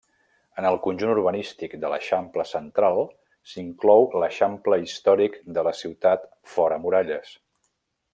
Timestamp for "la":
5.69-5.75